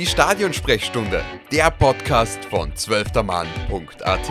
[0.00, 4.30] Die Stadionsprechstunde, der Podcast von zwölftermann.at.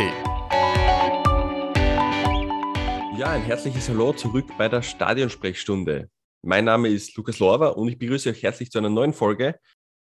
[3.15, 6.09] Ja, ein herzliches Hallo zurück bei der Stadionsprechstunde.
[6.41, 9.59] Mein Name ist Lukas Lorber und ich begrüße euch herzlich zu einer neuen Folge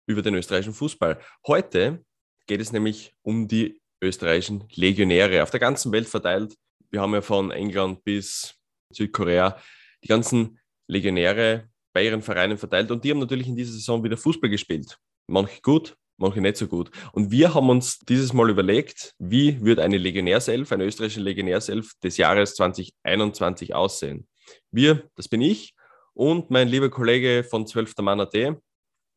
[0.08, 1.20] über den österreichischen Fußball.
[1.46, 2.04] Heute
[2.48, 6.56] geht es nämlich um die österreichischen Legionäre auf der ganzen Welt verteilt.
[6.90, 8.56] Wir haben ja von England bis
[8.92, 9.56] Südkorea
[10.02, 10.58] die ganzen
[10.88, 14.99] Legionäre bei ihren Vereinen verteilt und die haben natürlich in dieser Saison wieder Fußball gespielt.
[15.26, 16.90] Manche gut, manche nicht so gut.
[17.12, 22.17] Und wir haben uns dieses Mal überlegt, wie wird eine Legionärself, eine österreichische Legionärself des
[22.17, 24.27] Jahres 2021 aussehen.
[24.71, 25.75] Wir, das bin ich
[26.14, 27.94] und mein lieber Kollege von 12.
[27.99, 28.35] Mann AT,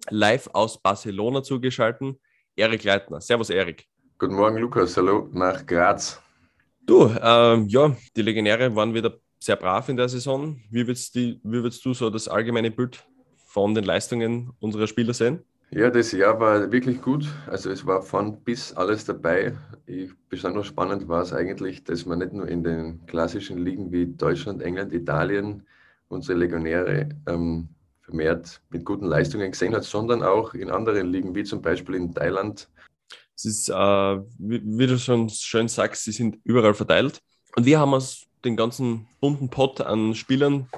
[0.10, 2.18] live aus Barcelona zugeschaltet,
[2.56, 3.20] Erik Leitner.
[3.22, 3.88] Servus, Erik.
[4.18, 4.96] Guten Morgen, Lukas.
[4.96, 6.22] Hallo nach Graz.
[6.86, 10.62] Du, ähm, ja, die Legionäre waren wieder sehr brav in der Saison.
[10.70, 13.04] Wie würdest, die, wie würdest du so das allgemeine Bild
[13.46, 15.44] von den Leistungen unserer Spieler sehen?
[15.72, 17.28] Ja, das Jahr war wirklich gut.
[17.48, 19.58] Also es war von bis alles dabei.
[19.86, 24.06] Ich, besonders spannend war es eigentlich, dass man nicht nur in den klassischen Ligen wie
[24.06, 25.64] Deutschland, England, Italien
[26.08, 27.68] unsere Legionäre ähm,
[28.02, 32.14] vermehrt mit guten Leistungen gesehen hat, sondern auch in anderen Ligen, wie zum Beispiel in
[32.14, 32.70] Thailand.
[33.36, 37.22] Es ist, äh, wie, wie, du schon schön sagst, sie sind überall verteilt.
[37.56, 40.70] Und wir haben aus den ganzen bunten Pot an Spielern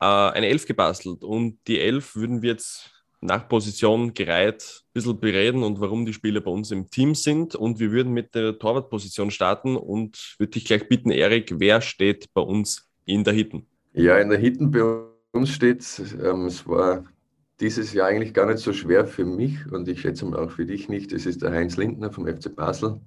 [0.00, 1.24] äh, eine Elf gebastelt.
[1.24, 2.90] Und die Elf würden wir jetzt
[3.26, 7.54] nach Position gereiht ein bisschen bereden und warum die Spieler bei uns im Team sind.
[7.54, 12.32] Und wir würden mit der Torwartposition starten und würde dich gleich bitten, Erik, wer steht
[12.32, 13.66] bei uns in der Hitten?
[13.92, 14.82] Ja, in der Hitten bei
[15.32, 15.84] uns steht,
[16.22, 17.04] ähm, es war
[17.60, 20.66] dieses Jahr eigentlich gar nicht so schwer für mich und ich schätze mal auch für
[20.66, 21.12] dich nicht.
[21.12, 23.00] Es ist der Heinz Lindner vom FC Basel,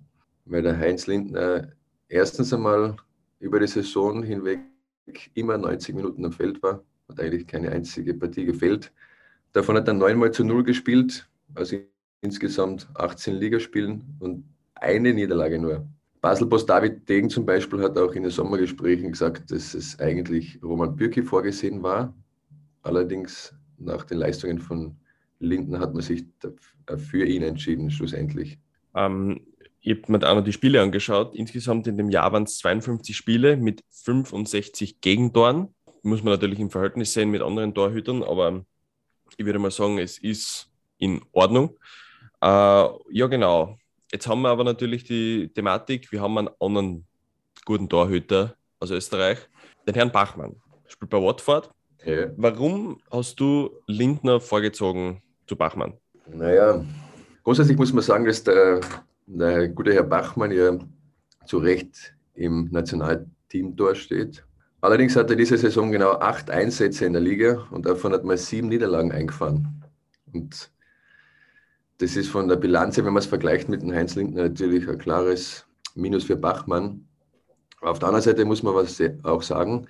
[0.45, 1.71] weil der Heinz Lindner
[2.07, 2.95] erstens einmal
[3.39, 4.59] über die Saison hinweg
[5.33, 8.91] immer 90 Minuten am Feld war, hat eigentlich keine einzige Partie gefällt.
[9.53, 11.77] Davon hat er neunmal zu null gespielt, also
[12.21, 14.43] insgesamt 18 Ligaspielen und
[14.75, 15.87] eine Niederlage nur.
[16.21, 20.95] Basel-Boss David Degen zum Beispiel hat auch in den Sommergesprächen gesagt, dass es eigentlich Roman
[20.95, 22.13] Bürki vorgesehen war.
[22.81, 24.97] Allerdings nach den Leistungen von
[25.39, 26.25] Linden hat man sich
[26.97, 28.59] für ihn entschieden, schlussendlich.
[28.93, 29.41] Ähm,
[29.79, 31.33] ich habe mir da noch die Spiele angeschaut.
[31.35, 35.69] Insgesamt in dem Jahr waren es 52 Spiele mit 65 Gegentoren.
[36.03, 38.65] Muss man natürlich im Verhältnis sehen mit anderen Torhütern, aber
[39.37, 41.77] ich würde mal sagen, es ist in Ordnung.
[42.41, 43.77] Äh, ja, genau.
[44.11, 47.05] Jetzt haben wir aber natürlich die Thematik, wir haben einen anderen
[47.65, 49.37] guten Torhüter aus Österreich,
[49.85, 50.55] den Herrn Bachmann.
[50.87, 51.69] Spielt bei Watford.
[52.05, 52.27] Ja.
[52.37, 55.93] Warum hast du Lindner vorgezogen zu Bachmann?
[56.27, 56.83] Naja,
[57.43, 58.81] grundsätzlich muss man sagen, dass der,
[59.27, 60.77] der gute Herr Bachmann ja
[61.45, 64.43] zu Recht im Nationalteam steht.
[64.81, 68.37] Allerdings hat er diese Saison genau acht Einsätze in der Liga und davon hat man
[68.37, 69.83] sieben Niederlagen eingefahren.
[70.33, 70.71] Und
[71.97, 74.97] das ist von der Bilanz wenn man es vergleicht mit dem Heinz Lindner, natürlich ein
[74.97, 77.05] klares Minus für Bachmann.
[77.81, 79.87] Auf der anderen Seite muss man was auch sagen,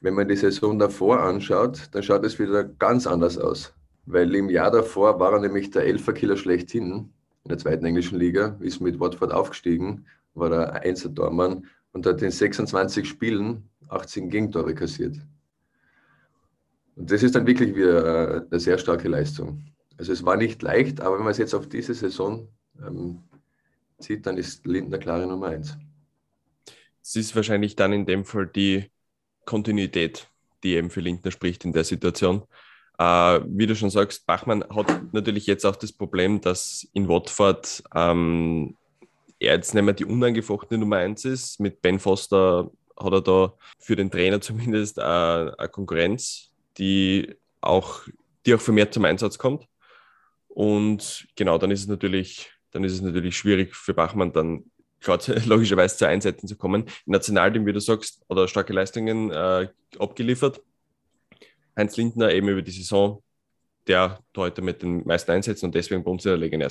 [0.00, 3.74] wenn man die Saison davor anschaut, dann schaut es wieder ganz anders aus.
[4.06, 7.10] Weil im Jahr davor war er nämlich der Elferkiller schlechthin
[7.44, 12.30] in der zweiten englischen Liga, ist mit Watford aufgestiegen, war der Einser-Tormann und hat in
[12.30, 15.16] 26 Spielen 18 Gegentore kassiert.
[16.96, 19.64] Und das ist dann wirklich wieder äh, eine sehr starke Leistung.
[19.96, 22.48] Also es war nicht leicht, aber wenn man es jetzt auf diese Saison
[22.84, 23.20] ähm,
[23.98, 25.76] zieht, dann ist Lindner klare Nummer eins.
[27.02, 28.90] Es ist wahrscheinlich dann in dem Fall die
[29.44, 30.28] Kontinuität,
[30.62, 32.42] die eben für Lindner spricht in der Situation.
[32.98, 37.82] Äh, wie du schon sagst, Bachmann hat natürlich jetzt auch das Problem, dass in Watford
[37.94, 38.76] ähm,
[39.38, 41.60] er jetzt nicht mehr die unangefochtene Nummer eins ist.
[41.60, 48.02] Mit Ben Foster hat er da für den Trainer zumindest äh, eine Konkurrenz, die auch,
[48.46, 49.66] die auch vermehrt zum Einsatz kommt.
[50.48, 54.64] Und genau, dann ist es natürlich, dann ist es natürlich schwierig für Bachmann dann
[55.00, 56.84] gerade logischerweise zu Einsätzen zu kommen.
[57.06, 59.68] Im Nationalteam, wie du sagst, oder starke Leistungen äh,
[59.98, 60.62] abgeliefert.
[61.76, 63.22] Heinz Lindner eben über die Saison
[63.86, 66.70] der heute mit den meisten Einsätzen und deswegen bei uns in der Legionär.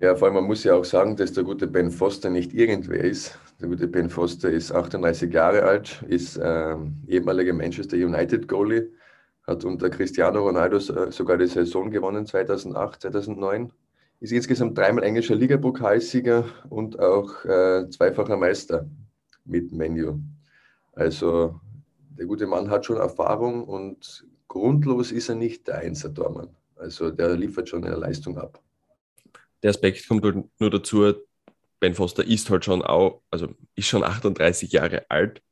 [0.00, 3.04] Ja, vor allem, man muss ja auch sagen, dass der gute Ben Foster nicht irgendwer
[3.04, 3.38] ist.
[3.60, 8.90] Der gute Ben Foster ist 38 Jahre alt, ist ähm, ehemaliger Manchester United Goalie,
[9.46, 13.72] hat unter Cristiano Ronaldo sogar die Saison gewonnen 2008, 2009,
[14.20, 18.88] ist insgesamt dreimal englischer Ligapokalsieger und auch äh, zweifacher Meister
[19.44, 20.20] mit Menu.
[20.94, 21.60] Also
[22.18, 26.48] der gute Mann hat schon Erfahrung und grundlos ist er nicht der Einser-Tormann.
[26.76, 28.60] Also der liefert schon eine Leistung ab
[29.62, 31.14] der Aspekt kommt halt nur dazu,
[31.80, 35.42] Ben Foster ist halt schon auch, also ist schon 38 Jahre alt,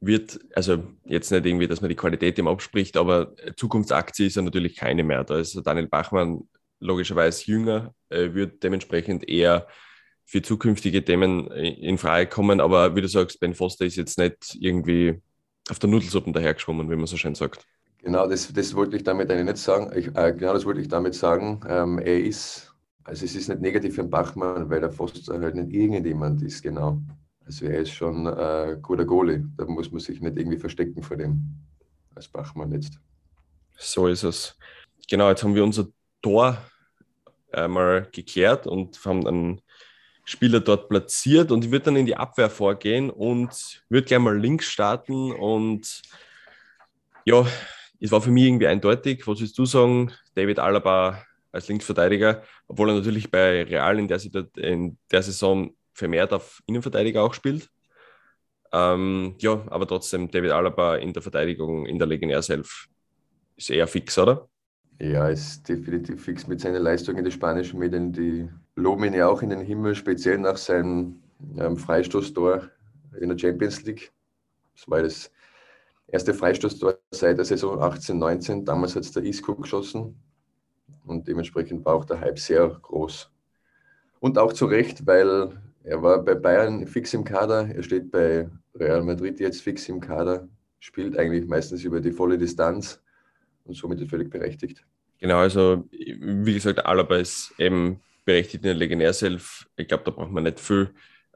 [0.00, 4.42] wird, also jetzt nicht irgendwie, dass man die Qualität ihm abspricht, aber Zukunftsaktie ist ja
[4.42, 5.24] natürlich keine mehr.
[5.24, 6.48] Da ist Daniel Bachmann
[6.80, 9.66] logischerweise jünger, äh, wird dementsprechend eher
[10.26, 12.60] für zukünftige Themen in Frage kommen.
[12.60, 15.20] Aber wie du sagst, Ben Foster ist jetzt nicht irgendwie
[15.70, 17.66] auf der Nudelsuppe dahergeschwommen, wie man so schön sagt.
[17.98, 19.90] Genau, das, das wollte ich damit eigentlich nicht sagen.
[19.96, 21.60] Ich, äh, genau das wollte ich damit sagen.
[21.66, 22.73] Ähm, er ist,
[23.04, 26.62] also es ist nicht negativ für den Bachmann, weil der Foster halt nicht irgendjemand ist,
[26.62, 27.00] genau.
[27.44, 29.44] Also er ist schon äh, guter Goalie.
[29.56, 31.42] Da muss man sich nicht irgendwie verstecken vor dem,
[32.14, 32.98] als Bachmann jetzt.
[33.76, 34.56] So ist es.
[35.08, 35.88] Genau, jetzt haben wir unser
[36.22, 36.56] Tor
[37.52, 39.60] einmal geklärt und haben einen
[40.24, 44.38] Spieler dort platziert und ich würde dann in die Abwehr vorgehen und würde gerne mal
[44.38, 46.00] links starten und
[47.26, 47.46] ja,
[48.00, 49.26] es war für mich irgendwie eindeutig.
[49.26, 50.12] Was willst du sagen?
[50.34, 51.22] David Alaba
[51.54, 54.20] als Linksverteidiger, obwohl er natürlich bei Real in der,
[54.56, 57.70] in der Saison vermehrt auf Innenverteidiger auch spielt.
[58.72, 62.88] Ähm, ja, aber trotzdem David Alaba in der Verteidigung, in der Legionärself
[63.56, 64.48] ist eher fix, oder?
[65.00, 68.12] Ja, ist definitiv fix mit seiner Leistung in den spanischen Medien.
[68.12, 71.22] Die loben ihn ja auch in den Himmel, speziell nach seinem
[71.56, 72.68] ähm, Freistoßtor
[73.20, 74.12] in der Champions League.
[74.74, 75.30] Das war das
[76.08, 78.64] erste Freistoßtor seit der Saison 18-19.
[78.64, 80.16] Damals hat es der Isco geschossen
[81.04, 83.30] und dementsprechend war auch der Hype sehr groß.
[84.20, 85.50] Und auch zu Recht, weil
[85.82, 90.00] er war bei Bayern fix im Kader, er steht bei Real Madrid jetzt fix im
[90.00, 90.48] Kader,
[90.80, 93.02] spielt eigentlich meistens über die volle Distanz
[93.64, 94.84] und somit ist völlig berechtigt.
[95.18, 99.66] Genau, also wie gesagt, Alaba ist eben berechtigt in der Legionärself.
[99.76, 100.90] Ich glaube, da braucht man nicht viel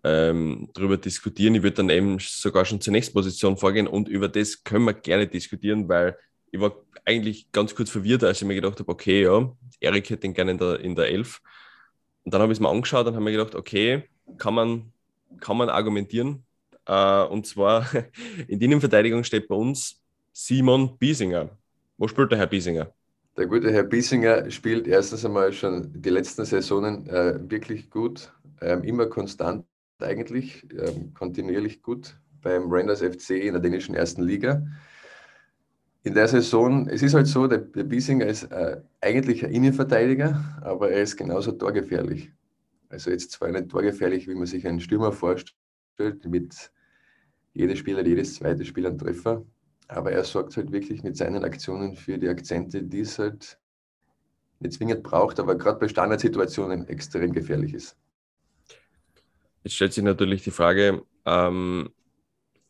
[0.05, 1.55] ähm, drüber diskutieren.
[1.55, 4.95] Ich würde dann eben sogar schon zur nächsten Position vorgehen und über das können wir
[4.95, 6.17] gerne diskutieren, weil
[6.51, 6.73] ich war
[7.05, 9.51] eigentlich ganz kurz verwirrt, als ich mir gedacht habe, okay, ja,
[9.81, 11.41] Erik hätte ihn gerne in der, in der Elf.
[12.25, 14.05] Und dann habe ich es mir angeschaut und habe mir gedacht, okay,
[14.37, 14.93] kann man,
[15.41, 16.45] kann man argumentieren.
[16.87, 17.87] Äh, und zwar
[18.49, 20.01] in der Innenverteidigung steht bei uns
[20.33, 21.51] Simon Biesinger.
[21.97, 22.93] Wo spielt der Herr Biesinger?
[23.37, 28.83] Der gute Herr Biesinger spielt erstens einmal schon die letzten Saisonen äh, wirklich gut, ähm,
[28.83, 29.65] immer konstant
[30.01, 34.67] eigentlich, ähm, kontinuierlich gut beim Randers FC in der dänischen ersten Liga.
[36.09, 40.59] In der Saison, es ist halt so, der, der Biesinger ist äh, eigentlich ein Innenverteidiger,
[40.63, 42.33] aber er ist genauso torgefährlich.
[42.89, 46.73] Also jetzt zwar nicht torgefährlich, wie man sich einen Stürmer vorstellt, mit
[47.53, 49.45] jedes Spieler, jedes zweite Spiel einen Treffer,
[49.87, 53.59] aber er sorgt halt wirklich mit seinen Aktionen für die Akzente, die es halt
[54.61, 57.99] nicht zwingend braucht, aber gerade bei Standardsituationen extrem gefährlich ist.
[59.63, 61.91] Jetzt stellt sich natürlich die Frage, ähm,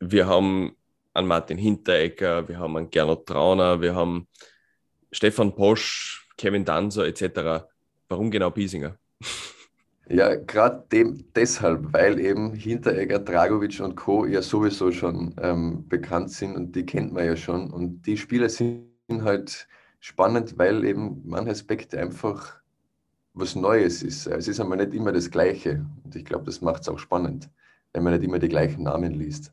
[0.01, 0.75] wir haben
[1.19, 4.27] einen Martin Hinteregger, wir haben einen Gernot Trauner, wir haben
[5.13, 7.67] Stefan Posch, Kevin Danzer etc.
[8.09, 8.97] Warum genau Biesinger?
[10.11, 10.87] Ja, gerade
[11.37, 14.25] deshalb, weil eben Hinteregger, Dragovic und Co.
[14.25, 17.71] ja sowieso schon ähm, bekannt sind und die kennt man ja schon.
[17.71, 19.69] Und die Spieler sind halt
[20.01, 22.59] spannend, weil eben manche Aspekte einfach
[23.35, 24.27] was Neues ist.
[24.27, 25.85] Es ist einmal nicht immer das Gleiche.
[26.03, 27.51] Und ich glaube, das macht es auch spannend,
[27.93, 29.53] wenn man nicht immer die gleichen Namen liest.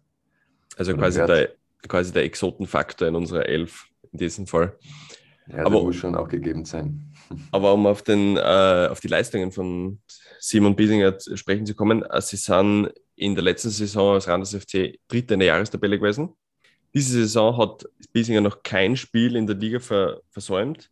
[0.77, 1.50] Also quasi der,
[1.88, 4.77] quasi der Exotenfaktor in unserer Elf in diesem Fall.
[5.48, 7.12] Ja, aber muss schon auch gegeben sein.
[7.51, 10.00] Aber um auf, den, äh, auf die Leistungen von
[10.39, 12.04] Simon Biesinger sprechen zu kommen.
[12.04, 16.36] Äh, sie sind in der letzten Saison als Randers FC Dritter in der Jahrestabelle gewesen.
[16.94, 20.89] Diese Saison hat Biesinger noch kein Spiel in der Liga ver versäumt.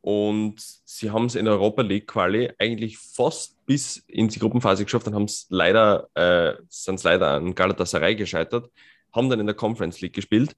[0.00, 4.84] Und sie haben es in der Europa League Quali eigentlich fast bis in die Gruppenphase
[4.84, 8.70] geschafft und haben es leider, äh, sind es leider an Galatasaray gescheitert,
[9.14, 10.56] haben dann in der Conference League gespielt.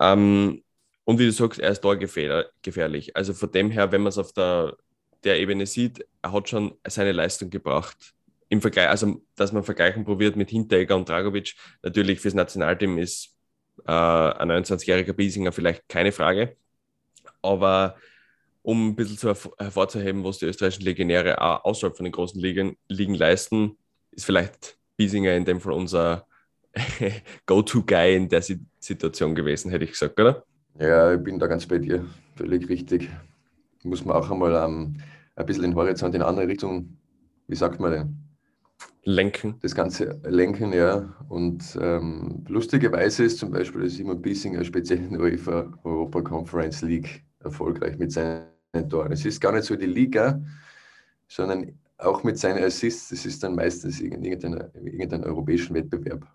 [0.00, 0.62] Ähm,
[1.04, 3.16] und wie du sagst, er ist da gefährlich.
[3.16, 4.76] Also von dem her, wenn man es auf der
[5.26, 8.14] der Ebene sieht, er hat schon seine Leistung gebracht.
[8.48, 13.34] Im Vergleich, also dass man vergleichen probiert mit Hinteregger und Dragovic, natürlich fürs Nationalteam ist
[13.86, 16.56] äh, ein 29-jähriger Biesinger vielleicht keine Frage.
[17.42, 17.96] Aber
[18.62, 22.76] um ein bisschen zu hervorzuheben, was die österreichischen Legionäre auch außerhalb von den großen Ligen,
[22.88, 23.76] Ligen leisten,
[24.12, 26.26] ist vielleicht Biesinger in dem Fall unser
[27.46, 30.44] Go-To-Guy in der Situation gewesen, hätte ich gesagt, oder?
[30.78, 32.04] Ja, ich bin da ganz bei dir.
[32.36, 33.08] Völlig richtig.
[33.82, 34.96] Muss man auch einmal ähm,
[35.36, 36.98] ein bisschen den Horizont in andere Richtung,
[37.46, 38.16] wie sagt man denn?
[39.04, 39.54] Lenken.
[39.62, 41.14] Das Ganze lenken, ja.
[41.28, 46.82] Und ähm, lustigerweise ist zum Beispiel der Simon Bissinger speziell in der UEFA Europa Conference
[46.82, 48.48] League erfolgreich mit seinen
[48.88, 49.12] Toren.
[49.12, 50.42] Es ist gar nicht so die Liga,
[51.28, 53.12] sondern auch mit seinen Assists.
[53.12, 56.26] Es ist dann meistens in irgendeinem irgendein europäischen Wettbewerb.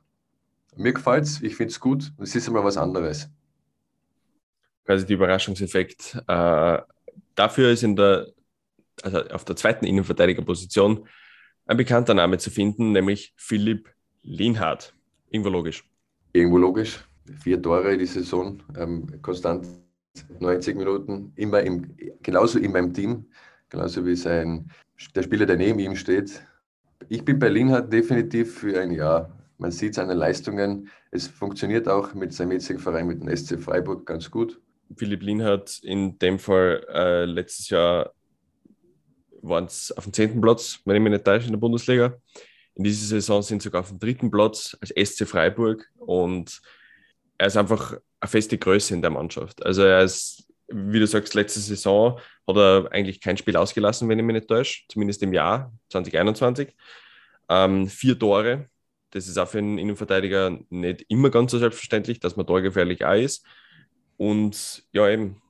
[0.76, 3.30] Mir gefällt es, ich finde es gut es ist immer was anderes.
[4.86, 6.18] Quasi der Überraschungseffekt.
[6.28, 6.82] Äh,
[7.36, 8.28] dafür ist in der
[9.04, 11.08] also auf der zweiten Innenverteidigerposition
[11.66, 13.90] ein bekannter Name zu finden, nämlich Philipp
[14.22, 14.94] Lienhardt.
[15.30, 15.84] Irgendwo logisch.
[16.34, 17.00] Irgendwo logisch.
[17.42, 19.66] Vier Tore die Saison, ähm, konstant
[20.40, 23.26] 90 Minuten, immer im, genauso in meinem Team.
[23.70, 24.70] genauso wie sein,
[25.16, 26.46] der Spieler, der neben ihm steht.
[27.08, 29.32] Ich bin Berlin hat definitiv für ein Jahr.
[29.62, 30.90] Man sieht seine Leistungen.
[31.12, 34.60] Es funktioniert auch mit seinem jetzigen Verein, mit dem SC Freiburg, ganz gut.
[34.98, 38.12] Philipp Lin hat in dem Fall äh, letztes Jahr
[39.44, 42.18] waren es auf dem zehnten Platz, wenn ich mich nicht täusche, in der Bundesliga.
[42.74, 46.60] In dieser Saison sind sie sogar auf dem dritten Platz als SC Freiburg und
[47.38, 49.64] er ist einfach eine feste Größe in der Mannschaft.
[49.64, 54.18] Also er ist, wie du sagst, letzte Saison hat er eigentlich kein Spiel ausgelassen, wenn
[54.18, 56.76] ich mich nicht täusche, zumindest im Jahr 2021.
[57.48, 58.72] Ähm, vier Tore,
[59.12, 63.14] das ist auch für einen Innenverteidiger nicht immer ganz so selbstverständlich, dass man torgefährlich auch
[63.14, 63.46] ist.
[64.18, 65.42] Und ja, eben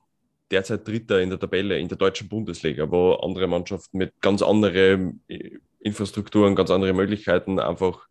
[0.50, 5.22] derzeit Dritter in der Tabelle in der deutschen Bundesliga, wo andere Mannschaften mit ganz anderen
[5.28, 8.06] äh, Infrastrukturen, ganz andere Möglichkeiten einfach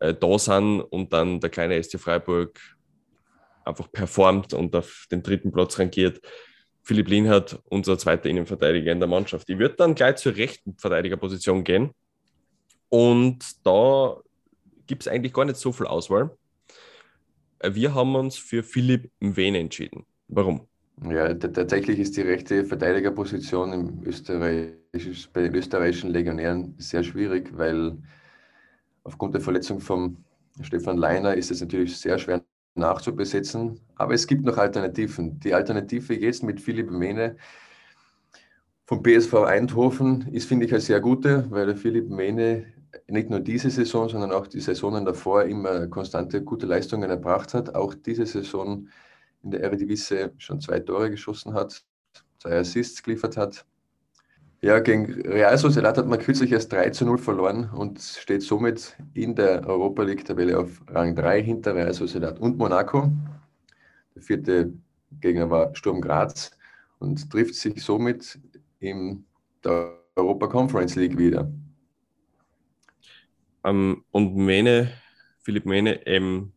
[0.00, 2.58] äh, da sind und dann der kleine SC Freiburg
[3.64, 6.20] einfach performt und auf den dritten Platz rangiert.
[6.82, 9.48] Philipp Lienhardt, unser zweiter Innenverteidiger in der Mannschaft.
[9.50, 11.90] Ich würde dann gleich zur rechten Verteidigerposition gehen.
[12.88, 14.16] Und da
[14.88, 16.36] gibt es eigentlich gar nicht so viel Auswahl.
[17.60, 20.04] Äh, wir haben uns für Philipp Mwene entschieden.
[20.26, 20.66] Warum?
[21.08, 24.72] Ja, tatsächlich ist die rechte Verteidigerposition im Österreich,
[25.32, 27.96] bei den österreichischen Legionären sehr schwierig, weil
[29.04, 30.16] aufgrund der Verletzung von
[30.60, 32.42] Stefan Leiner ist es natürlich sehr schwer
[32.74, 33.80] nachzubesetzen.
[33.94, 35.38] Aber es gibt noch Alternativen.
[35.38, 37.36] Die Alternative jetzt mit Philipp Mene
[38.86, 42.66] vom BSV Eindhoven ist, finde ich, eine sehr gute, weil der Philipp Mene
[43.06, 47.74] nicht nur diese Saison, sondern auch die Saisonen davor immer konstante gute Leistungen erbracht hat.
[47.74, 48.88] Auch diese Saison
[49.42, 51.84] in der Eredivisie schon zwei Tore geschossen hat,
[52.38, 53.64] zwei Assists geliefert hat.
[54.60, 58.96] Ja, gegen Real Sociedad hat man kürzlich erst 3 zu 0 verloren und steht somit
[59.14, 63.08] in der Europa League-Tabelle auf Rang 3 hinter Real Sociedad und Monaco.
[64.16, 64.72] Der vierte
[65.20, 66.50] Gegner war Sturm Graz
[66.98, 68.40] und trifft sich somit
[68.80, 69.24] in
[69.64, 71.48] der Europa Conference League wieder.
[73.64, 74.92] Ähm, und Mene,
[75.42, 76.52] Philipp Mene, ähm,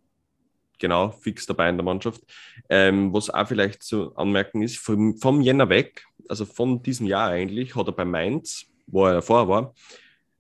[0.79, 2.22] genau fix dabei in der Mannschaft.
[2.70, 7.29] Ähm, was auch vielleicht zu anmerken ist, vom, vom Jänner weg, also von diesem Jahr
[7.29, 9.74] eigentlich, hat er bei Mainz, wo er vorher war,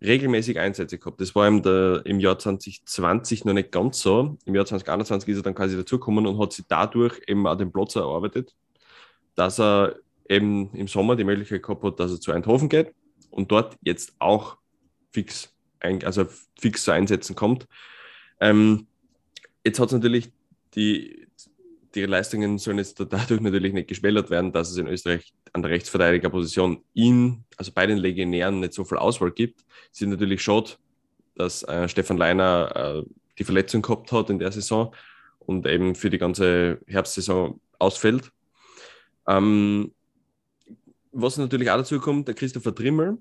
[0.01, 1.21] regelmäßig Einsätze gehabt.
[1.21, 4.37] Das war im, der, im Jahr 2020 noch nicht ganz so.
[4.45, 7.71] Im Jahr 2021 ist er dann quasi dazugekommen und hat sich dadurch eben auch den
[7.71, 8.55] Platz erarbeitet,
[9.35, 9.95] dass er
[10.27, 12.93] eben im Sommer die Möglichkeit gehabt hat, dass er zu Eindhoven geht
[13.29, 14.57] und dort jetzt auch
[15.11, 16.27] fix, also
[16.59, 17.67] fix zu Einsätzen kommt.
[18.39, 18.87] Ähm,
[19.63, 20.31] Jetzt hat es natürlich
[20.73, 21.27] die,
[21.93, 25.71] die Leistungen sollen jetzt dadurch natürlich nicht geschmälert werden, dass es in Österreich an der
[25.71, 29.63] Rechtsverteidigerposition in, also bei den Legionären nicht so viel Auswahl gibt.
[29.91, 30.71] Es ist natürlich schade,
[31.35, 34.95] dass äh, Stefan Leiner äh, die Verletzung gehabt hat in der Saison
[35.39, 38.31] und eben für die ganze Herbstsaison ausfällt.
[39.27, 39.93] Ähm,
[41.11, 43.17] was natürlich auch dazu kommt, der Christopher Trimmel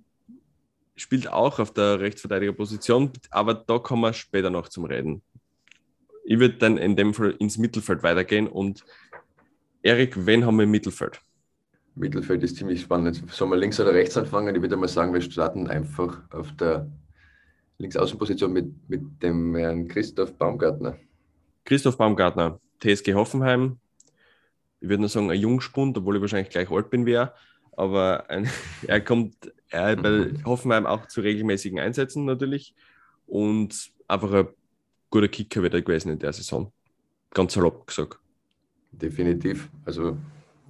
[1.00, 5.22] spielt auch auf der Rechtsverteidigerposition, aber da kommen wir später noch zum Reden.
[6.24, 8.84] Ich würde dann in dem Fall ins Mittelfeld weitergehen und
[9.82, 11.20] Erik, wen haben wir im Mittelfeld?
[11.94, 13.22] Mittelfeld ist ziemlich spannend.
[13.30, 14.54] Sollen wir links oder rechts anfangen?
[14.54, 16.90] Ich würde mal sagen, wir starten einfach auf der
[17.78, 20.96] Linksaußenposition mit, mit dem Herrn Christoph Baumgartner.
[21.64, 23.78] Christoph Baumgartner, TSG Hoffenheim.
[24.80, 27.34] Ich würde nur sagen, ein Jungspund, obwohl ich wahrscheinlich gleich alt bin wäre.
[27.72, 28.48] Aber ein,
[28.86, 32.74] er kommt er bei Hoffenheim auch zu regelmäßigen Einsätzen natürlich.
[33.26, 34.48] Und einfach ein
[35.10, 36.72] guter Kicker wieder gewesen in der Saison.
[37.32, 38.18] Ganz salopp gesagt.
[38.92, 39.70] Definitiv.
[39.84, 40.16] Also,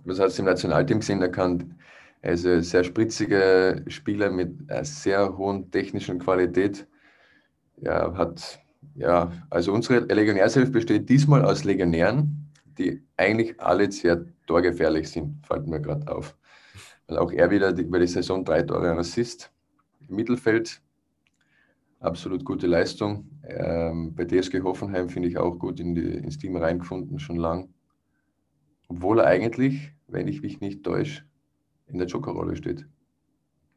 [0.05, 1.23] was hat es im Nationalteam gesehen?
[1.23, 1.75] Er kann,
[2.23, 6.87] ein sehr spritziger Spieler mit einer sehr hohen technischen Qualität.
[7.83, 8.61] Er hat,
[8.95, 15.67] ja, also unsere Legionärshilfe besteht diesmal aus Legionären, die eigentlich alle sehr torgefährlich sind, fällt
[15.67, 16.37] mir gerade auf.
[17.19, 19.53] Auch er wieder über die Saison drei Tore Assist.
[20.09, 20.81] Im Mittelfeld
[22.01, 23.31] absolut gute Leistung.
[23.45, 27.73] Ähm, bei DSG Hoffenheim finde ich auch gut in die, ins Team reingefunden, schon lang.
[28.89, 31.23] Obwohl er eigentlich, wenn ich mich nicht täusche,
[31.87, 32.87] in der Jokerrolle steht.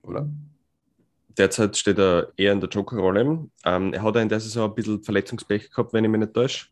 [0.02, 0.28] Oder?
[1.38, 3.48] Derzeit steht er eher in der Jokerrolle.
[3.66, 6.68] Ähm, er hat in der Saison ein bisschen Verletzungspech gehabt, wenn ich mich nicht täusche.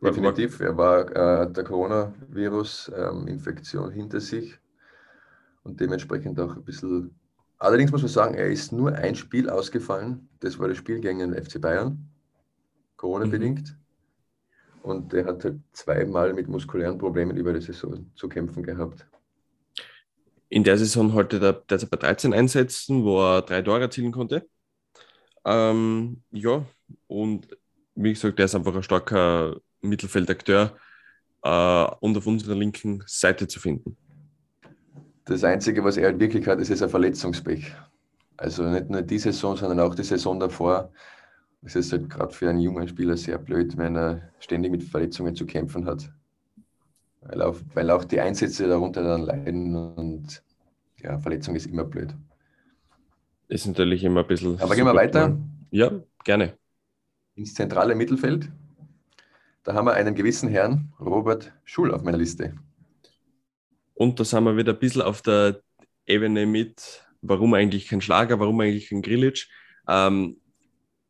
[0.00, 0.60] Definitiv.
[0.60, 4.56] Er war äh, der Coronavirus-Infektion ähm, hinter sich
[5.68, 7.14] und dementsprechend auch ein bisschen
[7.58, 10.28] Allerdings muss man sagen, er ist nur ein Spiel ausgefallen.
[10.40, 12.08] Das war das Spiel gegen den FC Bayern,
[12.96, 13.70] Corona-bedingt.
[13.70, 14.90] Mhm.
[14.90, 19.06] Und er hat halt zweimal mit muskulären Problemen über die Saison zu kämpfen gehabt.
[20.48, 24.48] In der Saison heute er derzeit bei 13 Einsätzen, wo er drei Tore erzielen konnte.
[25.44, 26.64] Ähm, ja,
[27.08, 27.48] und
[27.96, 30.76] wie gesagt, er ist einfach ein starker Mittelfeldakteur
[31.42, 33.96] äh, und auf unserer linken Seite zu finden.
[35.28, 37.70] Das Einzige, was er halt wirklich hat, ist, ist ein Verletzungspech.
[38.38, 40.90] Also nicht nur die Saison, sondern auch die Saison davor.
[41.62, 45.34] Es ist halt gerade für einen jungen Spieler sehr blöd, wenn er ständig mit Verletzungen
[45.34, 46.10] zu kämpfen hat.
[47.20, 50.42] Weil auch, weil auch die Einsätze darunter dann leiden und
[51.02, 52.14] ja, Verletzung ist immer blöd.
[53.48, 54.58] Ist natürlich immer ein bisschen.
[54.60, 55.36] Aber gehen wir weiter.
[55.70, 55.90] Ja,
[56.24, 56.54] gerne.
[57.34, 58.50] Ins zentrale Mittelfeld.
[59.62, 62.54] Da haben wir einen gewissen Herrn, Robert Schul, auf meiner Liste.
[63.98, 65.60] Und da sind wir wieder ein bisschen auf der
[66.06, 69.48] Ebene mit, warum eigentlich kein Schlager, warum eigentlich kein Grillitsch.
[69.88, 70.36] Ähm,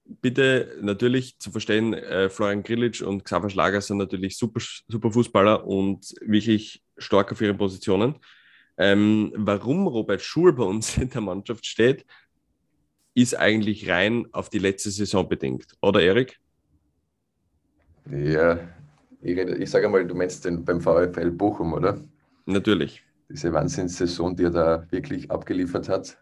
[0.06, 5.66] bitte natürlich zu verstehen, äh, Florian Grillitsch und Xaver Schlager sind natürlich super, super Fußballer
[5.66, 8.14] und wirklich stark auf ihren Positionen.
[8.78, 12.06] Ähm, warum Robert Schul bei uns in der Mannschaft steht,
[13.12, 16.38] ist eigentlich rein auf die letzte Saison bedingt, oder Erik?
[18.10, 18.60] Ja,
[19.20, 22.02] ich, ich sage mal, du meinst den beim VfL Bochum, oder?
[22.48, 23.02] Natürlich.
[23.28, 26.16] Diese Wahnsinnssaison, die er da wirklich abgeliefert hat.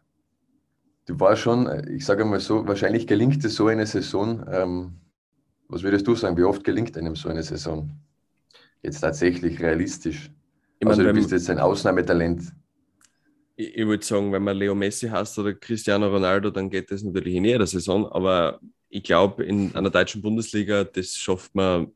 [1.06, 4.44] Du war schon, ich sage mal so, wahrscheinlich gelingt es so eine Saison.
[4.50, 4.96] Ähm,
[5.68, 7.90] was würdest du sagen, wie oft gelingt einem so eine Saison?
[8.82, 10.32] Jetzt tatsächlich realistisch.
[10.80, 12.42] Ich also, du bist jetzt ein Ausnahmetalent.
[13.54, 17.04] Ich, ich würde sagen, wenn man Leo Messi hast oder Cristiano Ronaldo, dann geht das
[17.04, 18.04] natürlich in jeder Saison.
[18.10, 21.92] Aber ich glaube, in einer deutschen Bundesliga, das schafft man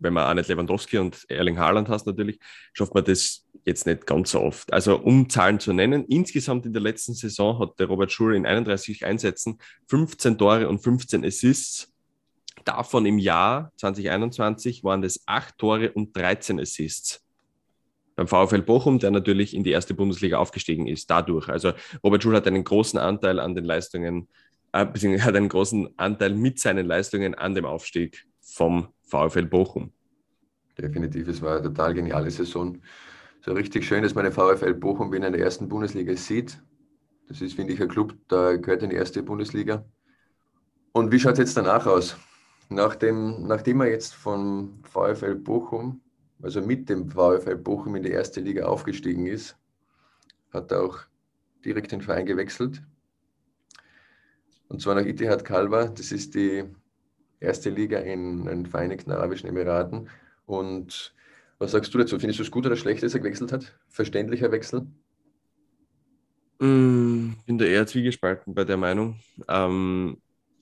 [0.00, 2.38] wenn man auch nicht Lewandowski und Erling Haaland hast natürlich,
[2.72, 4.72] schafft man das jetzt nicht ganz so oft.
[4.72, 8.46] Also um Zahlen zu nennen, insgesamt in der letzten Saison hat der Robert Schur in
[8.46, 11.92] 31 Einsätzen 15 Tore und 15 Assists.
[12.64, 17.24] Davon im Jahr 2021 waren das 8 Tore und 13 Assists.
[18.16, 21.48] Beim VfL Bochum, der natürlich in die erste Bundesliga aufgestiegen ist, dadurch.
[21.48, 21.72] Also
[22.04, 24.28] Robert Schul hat einen großen Anteil an den Leistungen,
[24.72, 29.92] äh, beziehungsweise hat einen großen Anteil mit seinen Leistungen an dem Aufstieg vom VfL Bochum.
[30.76, 32.78] Definitiv, es war eine total geniale Saison.
[33.42, 36.62] So richtig schön, dass man den VfL Bochum in der ersten Bundesliga sieht.
[37.28, 39.84] Das ist, finde ich, ein Club, der gehört in die erste Bundesliga.
[40.92, 42.16] Und wie schaut es jetzt danach aus?
[42.68, 46.00] Nachdem, nachdem er jetzt vom VfL Bochum,
[46.42, 49.56] also mit dem VfL Bochum in die erste Liga aufgestiegen ist,
[50.52, 50.98] hat er auch
[51.64, 52.82] direkt den Verein gewechselt.
[54.68, 55.86] Und zwar nach Itihad Kalba.
[55.86, 56.64] Das ist die
[57.40, 60.08] erste Liga in den Vereinigten Arabischen Emiraten.
[60.46, 61.14] Und
[61.58, 62.18] was sagst du dazu?
[62.18, 63.76] Findest du es gut oder schlecht, dass er gewechselt hat?
[63.88, 64.86] Verständlicher Wechsel?
[66.58, 69.18] Mm, bin da eher zwiegespalten bei der Meinung.
[69.48, 70.18] Ähm,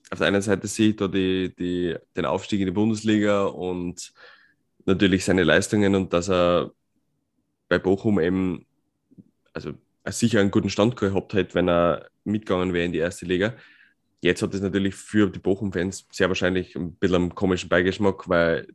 [0.09, 4.13] auf der einen Seite sehe ich da die, die, den Aufstieg in die Bundesliga und
[4.85, 6.71] natürlich seine Leistungen und dass er
[7.67, 8.65] bei Bochum eben,
[9.53, 9.73] also
[10.07, 13.53] sicher einen guten Stand gehabt hätte, wenn er mitgegangen wäre in die erste Liga.
[14.21, 18.67] Jetzt hat es natürlich für die Bochum-Fans sehr wahrscheinlich ein bisschen einen komischen Beigeschmack, weil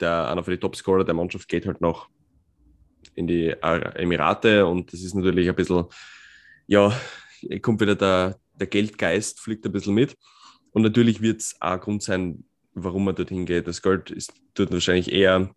[0.00, 2.08] der, einer von den Topscorer der Mannschaft geht halt noch
[3.14, 5.86] in die Emirate und das ist natürlich ein bisschen,
[6.66, 6.92] ja,
[7.62, 10.16] kommt wieder der, der Geldgeist, fliegt ein bisschen mit.
[10.72, 13.66] Und natürlich wird es auch ein Grund sein, warum man dorthin geht.
[13.66, 15.54] Das Geld ist dort wahrscheinlich eher,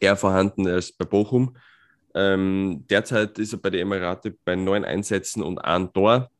[0.00, 1.56] eher vorhanden als bei Bochum.
[2.14, 6.30] Ähm, derzeit ist er bei den Emirate bei neun Einsätzen und ein Tor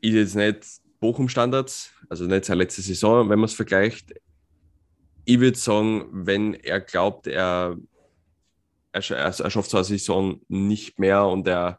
[0.00, 0.66] ist jetzt nicht
[1.00, 4.12] Bochum-Standards, also nicht seine letzte Saison, wenn man es vergleicht.
[5.24, 7.76] Ich würde sagen, wenn er glaubt, er,
[8.92, 11.78] er, er schafft so eine Saison nicht mehr und er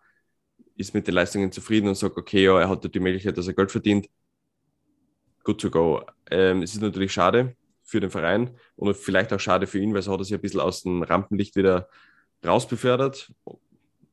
[0.76, 3.54] ist mit den Leistungen zufrieden und sagt, okay, ja, er hat die Möglichkeit, dass er
[3.54, 4.08] Geld verdient,
[5.44, 6.02] good to go.
[6.30, 10.02] Ähm, es ist natürlich schade für den Verein und vielleicht auch schade für ihn, weil
[10.02, 11.90] so hat er sich ein bisschen aus dem Rampenlicht wieder
[12.46, 13.32] rausbefördert.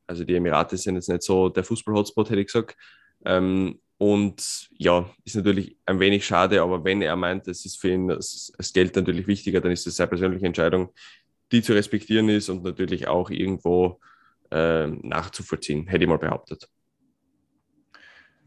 [0.05, 2.75] Also die Emirate sind jetzt nicht so der Fußball-Hotspot, hätte ich gesagt.
[3.25, 7.89] Ähm, und ja, ist natürlich ein wenig schade, aber wenn er meint, es ist für
[7.89, 10.93] ihn das, das Geld natürlich wichtiger, dann ist das seine persönliche Entscheidung,
[11.51, 13.99] die zu respektieren ist und natürlich auch irgendwo
[14.51, 16.69] äh, nachzuvollziehen, hätte ich mal behauptet.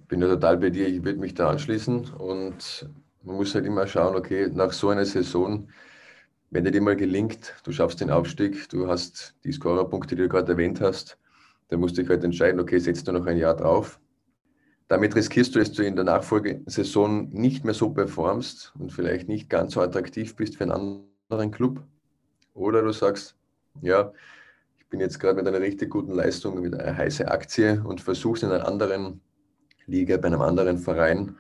[0.08, 2.88] Bin da total bei dir, ich würde mich da anschließen und
[3.22, 5.68] man muss halt immer schauen, okay, nach so einer Saison,
[6.50, 10.52] wenn dir mal gelingt, du schaffst den Aufstieg, du hast die Scorerpunkte, die du gerade
[10.52, 11.18] erwähnt hast,
[11.68, 14.00] dann musst du dich halt entscheiden, okay, setzt du noch ein Jahr drauf
[14.92, 19.48] damit riskierst du, dass du in der Nachfolgesaison nicht mehr so performst und vielleicht nicht
[19.48, 21.82] ganz so attraktiv bist für einen anderen Club.
[22.52, 23.34] Oder du sagst,
[23.80, 24.12] ja,
[24.78, 28.42] ich bin jetzt gerade mit einer richtig guten Leistung, mit einer heißen Aktie und versuchst
[28.42, 29.22] in einer anderen
[29.86, 31.36] Liga, bei einem anderen Verein.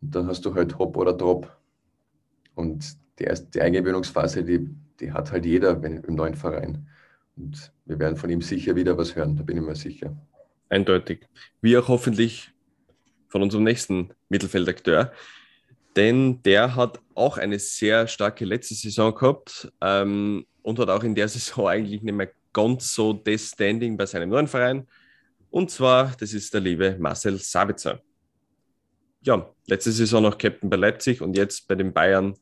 [0.00, 1.56] Und dann hast du halt Hop oder Drop.
[2.56, 4.68] Und die, erste, die Eingewöhnungsphase, die,
[4.98, 6.88] die hat halt jeder im neuen Verein.
[7.36, 10.16] Und wir werden von ihm sicher wieder was hören, da bin ich mir sicher.
[10.68, 11.28] Eindeutig.
[11.60, 12.51] Wie auch hoffentlich
[13.32, 15.10] von unserem nächsten Mittelfeldakteur.
[15.96, 21.14] Denn der hat auch eine sehr starke letzte Saison gehabt ähm, und hat auch in
[21.14, 24.86] der Saison eigentlich nicht mehr ganz so das Standing bei seinem neuen Verein.
[25.50, 28.02] Und zwar, das ist der liebe Marcel Sabitzer.
[29.22, 32.34] Ja, letzte Saison noch Captain bei Leipzig und jetzt bei den Bayern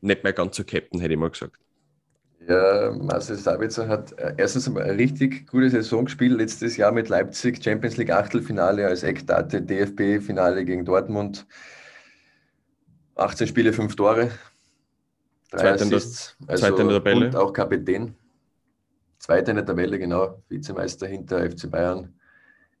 [0.00, 1.56] nicht mehr ganz so Captain, hätte ich mal gesagt.
[2.50, 6.36] Ja, Marcel Sabitzer hat äh, erstens einmal eine richtig gute Saison gespielt.
[6.36, 11.46] Letztes Jahr mit Leipzig Champions League Achtelfinale als Eckdate, DFB-Finale gegen Dortmund.
[13.14, 14.32] 18 Spiele, 5 Tore.
[15.48, 17.26] Zweiter Assists, also, Zweiter in der Tabelle.
[17.26, 18.16] Und auch Kapitän.
[19.20, 20.42] Zweiter in der Tabelle, genau.
[20.48, 22.12] Vizemeister hinter FC Bayern.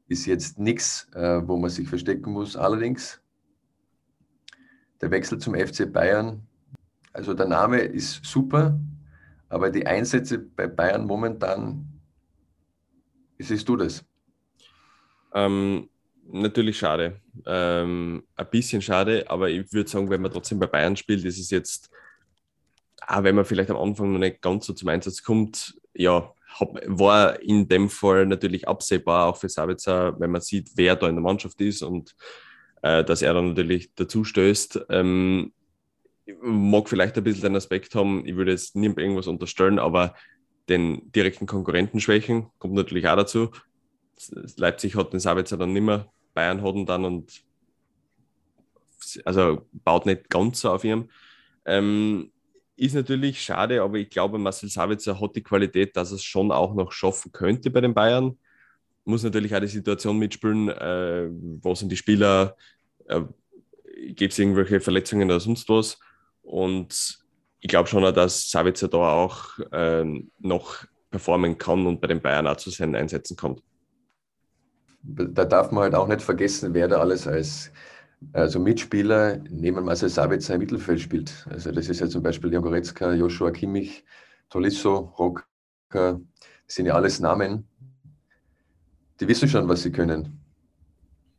[0.08, 2.56] Ist jetzt nichts, äh, wo man sich verstecken muss.
[2.56, 3.22] Allerdings,
[5.00, 6.44] der Wechsel zum FC Bayern,
[7.12, 8.76] also der Name ist super,
[9.50, 11.86] aber die Einsätze bei Bayern momentan,
[13.36, 14.04] wie siehst du das?
[15.34, 15.88] Ähm,
[16.24, 17.20] natürlich schade.
[17.46, 21.38] Ähm, ein bisschen schade, aber ich würde sagen, wenn man trotzdem bei Bayern spielt, ist
[21.38, 21.90] es jetzt,
[23.06, 26.32] auch wenn man vielleicht am Anfang noch nicht ganz so zum Einsatz kommt, ja,
[26.86, 31.16] war in dem Fall natürlich absehbar, auch für Sabitzer, wenn man sieht, wer da in
[31.16, 32.14] der Mannschaft ist und
[32.82, 34.86] äh, dass er dann natürlich dazu stößt.
[34.90, 35.52] Ähm,
[36.42, 40.14] mag vielleicht ein bisschen den Aspekt haben, ich würde jetzt niemandem irgendwas unterstellen, aber
[40.68, 43.50] den direkten Konkurrenten schwächen kommt natürlich auch dazu.
[44.56, 47.42] Leipzig hat den Sabitzer dann nicht mehr, Bayern hat ihn dann und
[49.24, 51.08] also baut nicht ganz so auf ihm.
[51.64, 52.30] Ähm,
[52.76, 56.50] ist natürlich schade, aber ich glaube, Marcel Sabitzer hat die Qualität, dass er es schon
[56.50, 58.38] auch noch schaffen könnte bei den Bayern.
[59.04, 61.28] Muss natürlich auch die Situation mitspielen, äh,
[61.62, 62.56] wo sind die Spieler,
[63.06, 63.22] äh,
[64.14, 65.98] gibt es irgendwelche Verletzungen oder sonst was.
[66.42, 67.18] Und
[67.60, 70.04] ich glaube schon, dass Savitzer da auch äh,
[70.38, 73.62] noch performen kann und bei den Bayern auch zu seinen Einsätzen kommt.
[75.02, 77.72] Da darf man halt auch nicht vergessen, wer da alles als
[78.32, 81.46] also Mitspieler neben Marcel Savitzer im Mittelfeld spielt.
[81.48, 84.04] Also das ist ja zum Beispiel Jan Goretzka, Joshua Kimmich,
[84.50, 85.44] Tolisso, Rocker.
[85.88, 87.66] Das sind ja alles Namen,
[89.20, 90.40] die wissen schon, was sie können.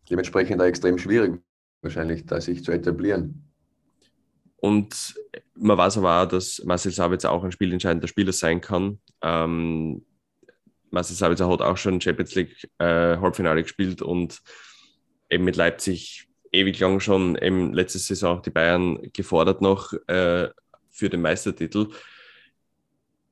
[0.10, 1.42] Dementsprechend da extrem schwierig
[1.82, 3.51] wahrscheinlich, da sich zu etablieren.
[4.62, 5.16] Und
[5.56, 9.00] man weiß aber auch, dass Marcel Sabitzer auch ein spielentscheidender Spieler sein kann.
[9.24, 10.06] Ähm,
[10.92, 14.40] Marcel Sabitzer hat auch schon Champions League äh, Halbfinale gespielt und
[15.32, 20.50] eben mit Leipzig ewig lang schon, eben letzte Saison auch die Bayern gefordert noch äh,
[20.90, 21.88] für den Meistertitel.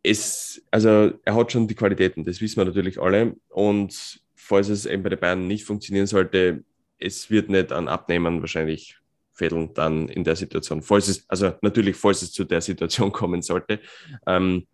[0.01, 3.35] Es, also er hat schon die Qualitäten, das wissen wir natürlich alle.
[3.49, 6.63] Und falls es eben bei den Bayern nicht funktionieren sollte,
[6.97, 8.98] es wird nicht an Abnehmen wahrscheinlich
[9.39, 13.41] fädeln dann in der Situation, falls es, also natürlich, falls es zu der Situation kommen
[13.41, 13.79] sollte.
[14.27, 14.67] Ähm,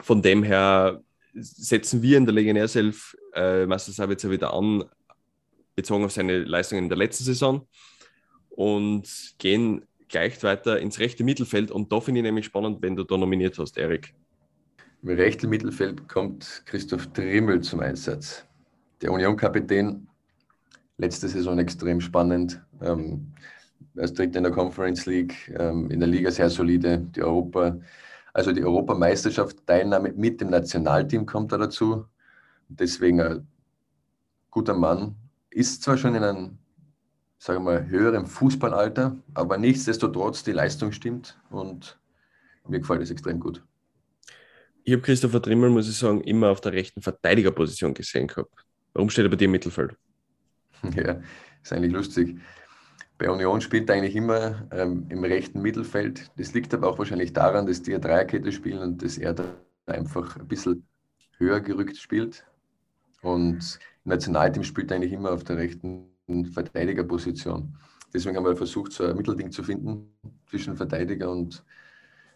[0.00, 1.02] von dem her
[1.34, 4.84] setzen wir in der Legionärself äh, Master Sabitzer wieder an,
[5.74, 7.68] bezogen auf seine Leistungen in der letzten Saison
[8.48, 11.70] und gehen gleich weiter ins rechte Mittelfeld.
[11.70, 14.14] Und da finde ich nämlich spannend, wenn du da nominiert hast, Erik.
[15.02, 18.46] Im rechten Mittelfeld kommt Christoph Trimmel zum Einsatz.
[19.02, 20.08] Der Union-Kapitän,
[20.96, 22.62] letzte Saison extrem spannend.
[22.80, 23.32] Ähm,
[23.96, 27.78] als Dritter in der Conference League, ähm, in der Liga sehr solide, die Europa,
[28.32, 32.04] also die Europameisterschaft, Teilnahme mit dem Nationalteam kommt da dazu.
[32.68, 33.46] Deswegen ein
[34.50, 35.14] guter Mann,
[35.50, 36.58] ist zwar schon in einem,
[37.38, 41.98] sagen wir mal, höheren Fußballalter, aber nichtsdestotrotz die Leistung stimmt und
[42.68, 43.64] mir gefällt es extrem gut.
[44.84, 48.52] Ich habe Christopher Trimmel, muss ich sagen, immer auf der rechten Verteidigerposition gesehen gehabt.
[48.92, 49.96] Warum steht er bei dir im Mittelfeld?
[50.94, 51.20] Ja,
[51.62, 52.38] ist eigentlich lustig.
[53.18, 56.30] Bei Union spielt er eigentlich immer ähm, im rechten Mittelfeld.
[56.36, 59.44] Das liegt aber auch wahrscheinlich daran, dass die Dreierkette spielen und dass er da
[59.86, 60.86] einfach ein bisschen
[61.38, 62.44] höher gerückt spielt.
[63.22, 66.08] Und im Nationalteam spielt er eigentlich immer auf der rechten
[66.52, 67.76] Verteidigerposition.
[68.12, 70.12] Deswegen haben wir versucht, so ein Mittelding zu finden
[70.46, 71.64] zwischen Verteidiger und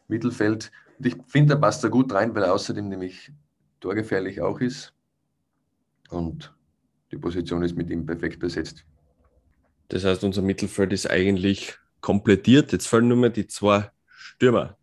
[0.08, 0.72] Mittelfeld.
[0.98, 3.32] Und ich finde, er passt da gut rein, weil er außerdem nämlich
[3.80, 4.94] torgefährlich auch ist.
[6.08, 6.54] Und
[7.12, 8.84] die Position ist mit ihm perfekt besetzt.
[9.90, 12.72] Das heißt, unser Mittelfeld ist eigentlich komplettiert.
[12.72, 14.76] Jetzt fehlen nur mehr die zwei Stürmer,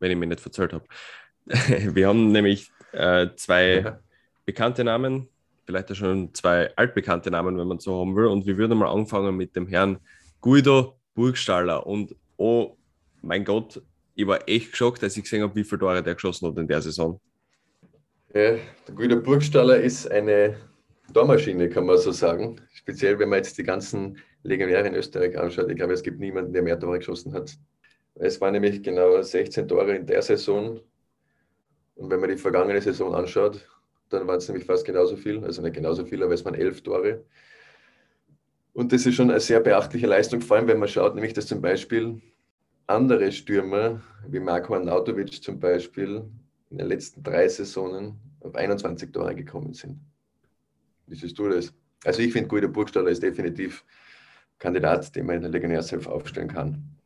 [0.00, 0.84] wenn ich mich nicht verzählt habe.
[1.46, 4.00] Wir haben nämlich äh, zwei ja.
[4.44, 5.28] bekannte Namen,
[5.64, 8.26] vielleicht auch schon zwei altbekannte Namen, wenn man so haben will.
[8.26, 9.98] Und wir würden mal anfangen mit dem Herrn
[10.40, 11.86] Guido Burgstaller.
[11.86, 12.76] Und oh
[13.22, 13.80] mein Gott,
[14.14, 16.66] ich war echt geschockt, als ich gesehen habe, wie viele Tore der geschossen hat in
[16.66, 17.20] der Saison.
[18.34, 20.56] Ja, der Guido Burgstaller ist eine
[21.14, 22.60] Tormaschine, kann man so sagen.
[22.72, 25.70] Speziell, wenn man jetzt die ganzen Legionäre in Österreich anschaut.
[25.70, 27.56] Ich glaube, es gibt niemanden, der mehr Tore geschossen hat.
[28.14, 30.80] Es waren nämlich genau 16 Tore in der Saison.
[31.94, 33.68] Und wenn man die vergangene Saison anschaut,
[34.08, 35.44] dann waren es nämlich fast genauso viel.
[35.44, 37.24] Also nicht genauso viel, aber es waren elf Tore.
[38.72, 41.46] Und das ist schon eine sehr beachtliche Leistung, vor allem wenn man schaut, nämlich dass
[41.46, 42.20] zum Beispiel
[42.86, 46.24] andere Stürmer, wie Marko Arnautovic zum Beispiel,
[46.70, 49.98] in den letzten drei Saisonen auf 21 Tore gekommen sind.
[51.06, 51.72] Wie siehst du das?
[52.04, 53.84] Also ich finde, Guido Burgstaller ist definitiv
[54.58, 56.96] Kandidat, den man in der Legionärself aufstellen kann.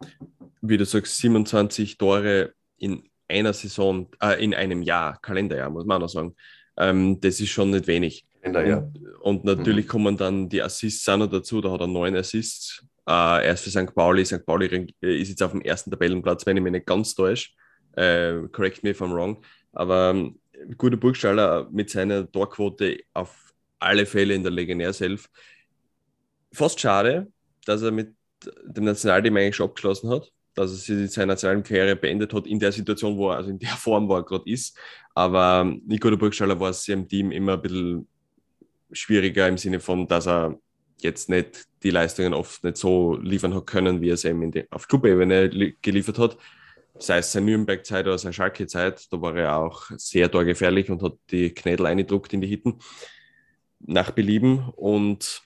[0.61, 5.97] Wie du sagst, 27 Tore in einer Saison, äh, in einem Jahr, Kalenderjahr, muss man
[5.97, 6.35] auch noch sagen.
[6.77, 8.27] Ähm, das ist schon nicht wenig.
[8.41, 8.91] Kalenderjahr.
[9.21, 9.91] Und, und natürlich mhm.
[9.91, 12.85] kommen dann die Assists auch noch dazu, da hat er neun Assists.
[13.09, 13.95] Äh, erst für St.
[13.95, 14.25] Pauli.
[14.25, 14.45] St.
[14.47, 17.51] Pauli ist jetzt auf dem ersten Tabellenplatz, wenn ich mich nicht ganz täusche.
[17.97, 19.43] Äh, correct me if I'm wrong.
[19.73, 20.38] Aber ähm,
[20.77, 25.29] guter Burgstaller mit seiner Torquote auf alle Fälle in der Legionärself.
[26.53, 27.32] Fast schade,
[27.64, 28.14] dass er mit
[28.64, 32.59] dem Nationalteam eigentlich schon abgeschlossen hat, dass er sich seine nationalen Karriere beendet hat in
[32.59, 34.77] der Situation, wo er, also in der Form, wo er gerade ist.
[35.14, 38.09] Aber ähm, Nico der Burgstaller war es im Team immer ein bisschen
[38.90, 40.59] schwieriger im Sinne von, dass er
[40.98, 44.70] jetzt nicht die Leistungen oft nicht so liefern hat können, wie er es eben die,
[44.70, 46.37] auf Clubebene geliefert hat.
[46.98, 51.14] Sei es seine Nürnberg-Zeit oder seine Schalke-Zeit, da war er auch sehr torgefährlich und hat
[51.31, 52.79] die Knädel eingedruckt in die Hitten
[53.81, 54.68] nach Belieben.
[54.77, 55.42] Und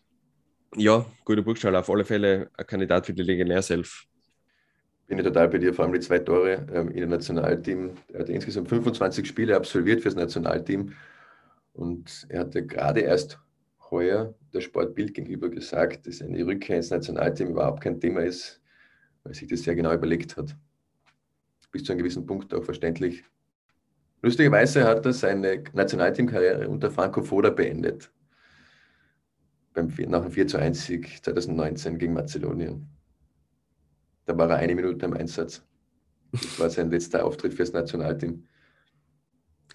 [0.77, 4.07] ja, guter Burgstaller, auf alle Fälle ein Kandidat für die Legionärself.
[5.07, 7.93] Bin ich total bei dir, vor allem die zwei Tore ähm, in dem Nationalteam.
[8.12, 10.93] Er hat insgesamt 25 Spiele absolviert für das Nationalteam
[11.73, 13.39] und er hatte gerade erst
[13.91, 18.61] heuer der Sportbild gegenüber gesagt, dass eine Rückkehr ins Nationalteam überhaupt kein Thema ist,
[19.23, 20.57] weil sich das sehr genau überlegt hat.
[21.71, 23.23] Bis zu einem gewissen Punkt auch verständlich.
[24.23, 28.11] Lustigerweise hat er seine Nationalteamkarriere unter Franco Foda beendet.
[29.77, 32.89] Beim, nach dem 4 zu 1 Sieg 2019 gegen Mazedonien.
[34.25, 35.62] Da war er eine Minute im Einsatz.
[36.33, 38.43] Das war sein letzter Auftritt fürs Nationalteam.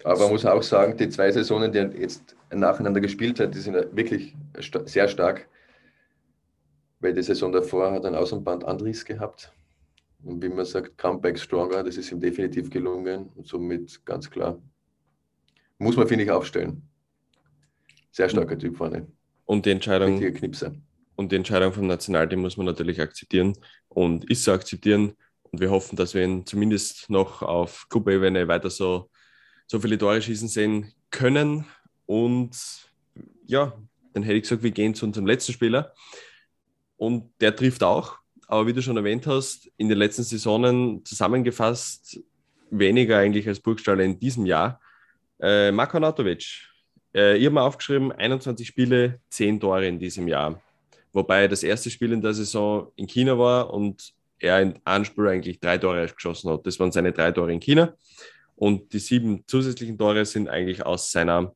[0.02, 3.60] Aber man muss auch sagen, die zwei Saisonen, die er jetzt nacheinander gespielt hat, die
[3.60, 4.34] sind wirklich
[4.86, 5.48] sehr stark.
[6.98, 9.52] Weil die Saison davor hat er einen Außenband Andris gehabt.
[10.24, 13.30] Und wie man sagt, Comeback Stronger, das ist ihm definitiv gelungen.
[13.36, 14.60] Und somit ganz klar,
[15.78, 16.82] muss man, finde ich, aufstellen.
[18.10, 19.06] Sehr starker Typ vorne.
[19.44, 20.22] Und die Entscheidung,
[21.16, 23.54] und die Entscheidung vom Nationalteam muss man natürlich akzeptieren
[23.88, 25.14] und ist zu akzeptieren.
[25.42, 29.10] Und wir hoffen, dass wir ihn zumindest noch auf Clubebene weiter so
[29.72, 31.64] so viele Tore schießen sehen können.
[32.04, 32.50] Und
[33.46, 33.72] ja,
[34.12, 35.94] dann hätte ich gesagt, wir gehen zu unserem letzten Spieler.
[36.96, 38.18] Und der trifft auch.
[38.48, 42.20] Aber wie du schon erwähnt hast, in den letzten Saisonen zusammengefasst
[42.70, 44.78] weniger eigentlich als Burgstaller in diesem Jahr.
[45.40, 46.68] Äh, Marko Anatovic.
[47.14, 50.60] Äh, ich habe mal aufgeschrieben, 21 Spiele, 10 Tore in diesem Jahr.
[51.12, 55.60] Wobei das erste Spiel in der Saison in China war und er in Anspiel eigentlich
[55.60, 56.66] drei Tore geschossen hat.
[56.66, 57.94] Das waren seine drei Tore in China.
[58.56, 61.54] Und die sieben zusätzlichen Tore sind eigentlich aus seiner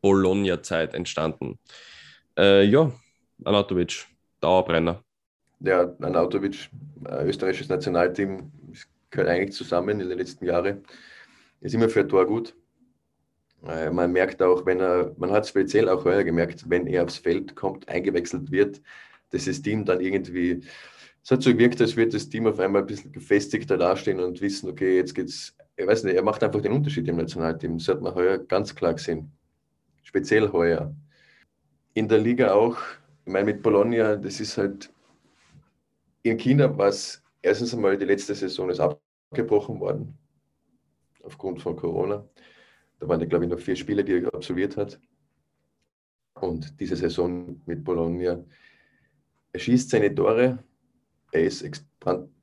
[0.00, 1.58] Bologna-Zeit entstanden.
[2.36, 2.92] Äh, ja,
[3.44, 4.06] Anatovic,
[4.40, 5.02] Dauerbrenner.
[5.60, 6.70] Ja, Anatovic,
[7.06, 8.50] äh, österreichisches Nationalteam,
[9.10, 10.84] gehört eigentlich zusammen in den letzten Jahren.
[11.60, 12.54] Ist immer für ein Tor gut.
[13.66, 17.18] Äh, man merkt auch, wenn er, man hat speziell auch heuer gemerkt, wenn er aufs
[17.18, 18.80] Feld kommt, eingewechselt wird,
[19.30, 20.60] dass das Team dann irgendwie,
[21.22, 24.40] es hat so gewirkt, als würde das Team auf einmal ein bisschen gefestigter dastehen und
[24.40, 27.78] wissen, okay, jetzt geht es ich weiß nicht, er macht einfach den Unterschied im Nationalteam.
[27.78, 29.32] Das hat man heuer ganz klar gesehen.
[30.02, 30.94] Speziell heuer.
[31.94, 32.76] In der Liga auch,
[33.24, 34.92] ich meine, mit Bologna, das ist halt,
[36.22, 40.16] in China war es erstens einmal die letzte Saison ist abgebrochen worden,
[41.22, 42.24] aufgrund von Corona.
[43.02, 45.00] Da waren, glaube ich, noch vier Spiele, die er absolviert hat.
[46.34, 48.44] Und diese Saison mit Bologna,
[49.52, 50.62] er schießt seine Tore,
[51.32, 51.68] er ist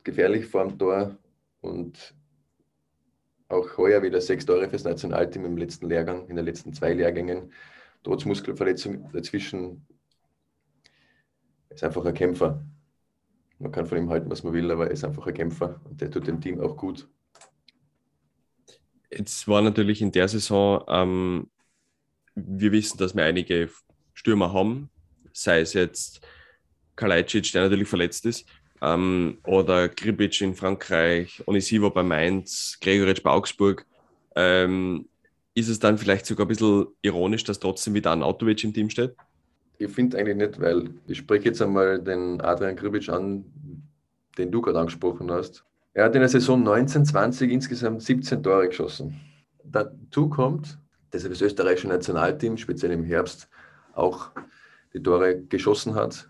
[0.04, 1.18] gefährlich vor dem Tor
[1.62, 2.14] und
[3.48, 7.54] auch heuer wieder sechs Tore fürs Nationalteam im letzten Lehrgang, in den letzten zwei Lehrgängen.
[8.04, 9.88] Trotz Muskelverletzung dazwischen.
[11.70, 12.66] Er ist einfach ein Kämpfer.
[13.60, 16.02] Man kann von ihm halten, was man will, aber er ist einfach ein Kämpfer und
[16.02, 17.08] der tut dem Team auch gut.
[19.12, 21.50] Jetzt war natürlich in der Saison, ähm,
[22.36, 23.70] wir wissen, dass wir einige
[24.14, 24.90] Stürmer haben,
[25.34, 26.22] sei es jetzt
[26.96, 28.46] Kalajdzic, der natürlich verletzt ist,
[28.82, 33.86] ähm, oder Gribic in Frankreich, Onisivo bei Mainz, Gregoritsch bei Augsburg,
[34.36, 35.08] ähm,
[35.56, 38.90] ist es dann vielleicht sogar ein bisschen ironisch, dass trotzdem wieder ein Autovic im Team
[38.90, 39.16] steht?
[39.78, 43.46] Ich finde eigentlich nicht, weil ich spreche jetzt einmal den Adrian Gribic an,
[44.38, 45.66] den du gerade angesprochen hast.
[45.94, 49.20] Er hat in der Saison 1920 insgesamt 17 Tore geschossen.
[49.64, 50.78] Dazu kommt,
[51.12, 53.50] dass er das österreichische Nationalteam, speziell im Herbst,
[53.94, 54.32] auch
[54.94, 56.30] die Tore geschossen hat.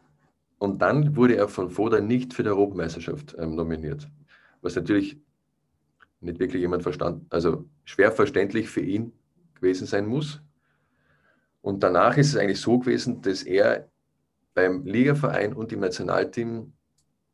[0.58, 4.08] Und dann wurde er von Foda nicht für die Europameisterschaft ähm, nominiert.
[4.62, 5.18] Was natürlich
[6.22, 9.14] nicht wirklich jemand verstanden, also schwer verständlich für ihn
[9.56, 10.42] gewesen sein muss.
[11.62, 13.90] Und danach ist es eigentlich so gewesen, dass er
[14.54, 16.74] beim Ligaverein und im Nationalteam,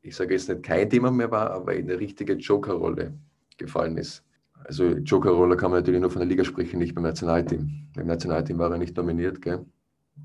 [0.05, 3.13] ich sage jetzt nicht kein Thema mehr war, aber in eine richtige Jokerrolle
[3.57, 4.23] gefallen ist.
[4.63, 7.87] Also Joker-Roller kann man natürlich nur von der Liga sprechen, nicht beim Nationalteam.
[7.95, 9.41] Beim Nationalteam war er nicht dominiert.
[9.41, 9.65] Gell?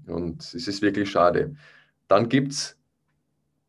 [0.06, 1.54] Und es ist wirklich schade.
[2.08, 2.76] Dann gibt es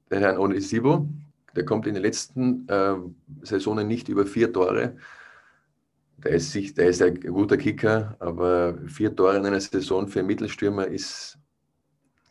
[0.10, 1.10] den Herrn Onisivo,
[1.56, 2.95] der kommt in den letzten äh,
[3.41, 4.97] Saisonen nicht über vier Tore.
[6.17, 10.19] Der ist, sich, der ist ein guter Kicker, aber vier Tore in einer Saison für
[10.19, 11.38] einen Mittelstürmer ist,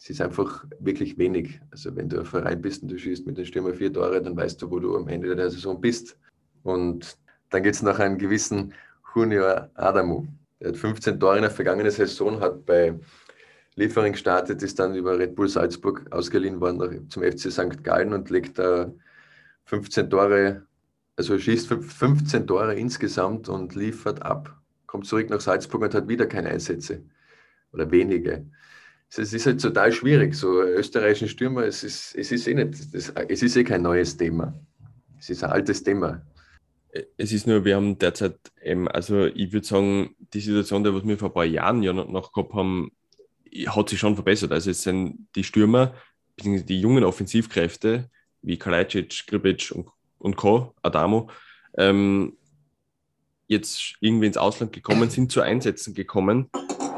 [0.08, 1.60] ist einfach wirklich wenig.
[1.70, 4.36] Also wenn du ein Verein bist und du schießt mit dem Stürmer vier Tore, dann
[4.36, 6.16] weißt du, wo du am Ende der Saison bist.
[6.62, 7.18] Und
[7.50, 8.72] dann geht es nach einem gewissen
[9.14, 10.26] Junior Adamu.
[10.60, 12.98] Der hat 15 Tore in der vergangenen Saison, hat bei
[13.74, 17.82] Liefering gestartet, ist dann über Red Bull Salzburg ausgeliehen worden zum FC St.
[17.84, 18.92] Gallen und legt da
[19.64, 20.66] 15 Tore,
[21.16, 24.56] also schießt 15 Tore insgesamt und liefert ab.
[24.86, 27.02] Kommt zurück nach Salzburg und hat wieder keine Einsätze
[27.72, 28.46] oder wenige.
[29.16, 33.12] Es ist halt total schwierig, so österreichischen Stürmer, es ist, es ist eh nicht, das,
[33.28, 34.54] es ist eh kein neues Thema.
[35.18, 36.22] Es ist ein altes Thema.
[37.16, 41.18] Es ist nur, wir haben derzeit, eben, also ich würde sagen, die Situation, die wir
[41.18, 42.92] vor ein paar Jahren ja noch gehabt haben,
[43.66, 44.52] hat sich schon verbessert.
[44.52, 45.94] Also es sind die Stürmer,
[46.36, 48.08] beziehungsweise die jungen Offensivkräfte,
[48.42, 51.30] wie Kalajdzic, Gribic und, und Co., Adamo,
[51.76, 52.36] ähm,
[53.48, 56.48] jetzt irgendwie ins Ausland gekommen sind, zu Einsätzen gekommen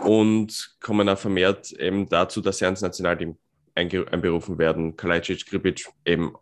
[0.04, 3.36] und kommen auch vermehrt eben dazu, dass sie ans Nationalteam
[3.74, 4.96] einberufen werden.
[4.96, 6.34] Kalajdzic, Gribic, eben,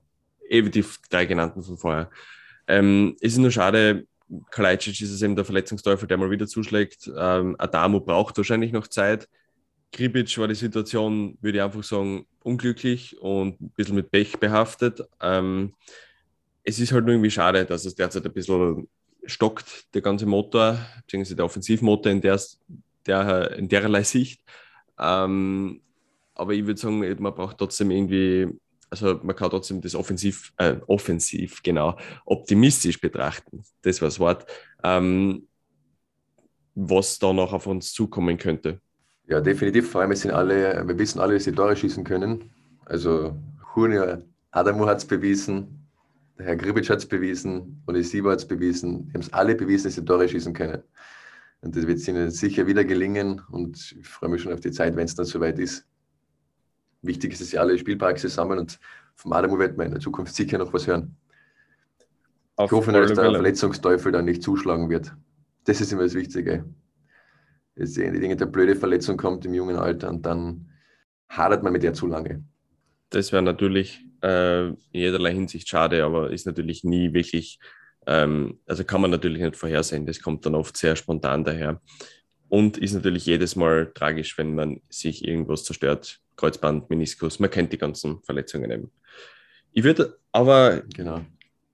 [0.48, 2.10] eben die drei genannten von vorher.
[2.66, 4.06] Ähm, es ist nur schade,
[4.50, 7.10] Kalajdzic ist es eben der Verletzungsteufel, der mal wieder zuschlägt.
[7.16, 9.28] Ähm, Adamo braucht wahrscheinlich noch Zeit.
[9.92, 15.02] Kribic war die Situation, würde ich einfach sagen, unglücklich und ein bisschen mit Pech behaftet.
[15.20, 15.74] Ähm,
[16.62, 18.88] es ist halt nur irgendwie schade, dass es derzeit ein bisschen
[19.24, 22.40] stockt, der ganze Motor, beziehungsweise der Offensivmotor in, der,
[23.10, 24.42] der, in dererlei Sicht.
[24.98, 25.82] Ähm,
[26.34, 28.48] aber ich würde sagen, man braucht trotzdem irgendwie,
[28.88, 33.62] also man kann trotzdem das offensiv, äh, offensiv, genau, optimistisch betrachten.
[33.82, 34.46] Das war das Wort.
[34.82, 35.46] Ähm,
[36.74, 38.80] was da noch auf uns zukommen könnte.
[39.26, 39.90] Ja, definitiv.
[39.90, 42.50] Vor allem, sind alle, wir wissen alle, dass sie Tore schießen können.
[42.86, 43.36] Also
[43.76, 45.86] Junior Adamu hat es bewiesen,
[46.38, 49.06] der Herr Gribic hat es bewiesen, Oli Sieber hat es bewiesen.
[49.08, 50.82] Die haben es alle bewiesen, dass sie Tore schießen können.
[51.62, 54.96] Und das wird ihnen sicher wieder gelingen und ich freue mich schon auf die Zeit,
[54.96, 55.86] wenn es dann soweit ist.
[57.02, 58.78] Wichtig ist, dass sie alle Spielpraxis sammeln und
[59.14, 61.16] vom Adamu wird man in der Zukunft sicher noch was hören.
[62.56, 65.14] Auf ich hoffe, dass der Verletzungsteufel dann nicht zuschlagen wird.
[65.64, 66.64] Das ist immer das Wichtige
[67.80, 70.68] jetzt irgendeine blöde Verletzung kommt im jungen Alter und dann
[71.28, 72.44] hadert man mit der zu lange.
[73.10, 77.58] Das wäre natürlich äh, in jederlei Hinsicht schade, aber ist natürlich nie wirklich,
[78.10, 80.04] also kann man natürlich nicht vorhersehen.
[80.04, 81.80] Das kommt dann oft sehr spontan daher.
[82.48, 86.18] Und ist natürlich jedes Mal tragisch, wenn man sich irgendwas zerstört.
[86.34, 88.90] Kreuzband, Meniskus, man kennt die ganzen Verletzungen eben.
[89.72, 91.20] Ich würde aber genau.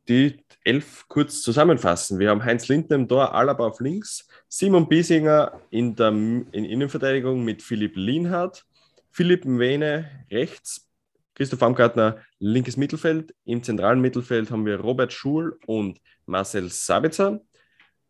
[0.08, 2.18] die elf kurz zusammenfassen.
[2.18, 7.44] Wir haben Heinz Lindner im Tor, Alaba auf links, Simon Biesinger in der in Innenverteidigung
[7.44, 8.66] mit Philipp Lienhardt,
[9.10, 10.85] Philipp Mwene rechts,
[11.36, 13.34] Christoph Amgartner linkes Mittelfeld.
[13.44, 17.42] Im zentralen Mittelfeld haben wir Robert Schul und Marcel Sabitzer.